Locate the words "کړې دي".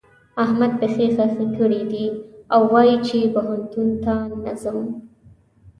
1.57-2.05